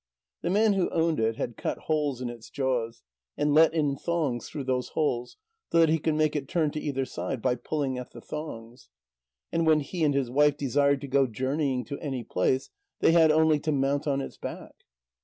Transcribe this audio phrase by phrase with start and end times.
[0.41, 3.03] The man who owned it had cut holes in its jaws,
[3.37, 5.37] and let in thongs through those holes,
[5.71, 8.89] so that he could make it turn to either side by pulling at the thongs.
[9.51, 13.31] And when he and his wife desired to go journeying to any place, they had
[13.31, 14.73] only to mount on its back.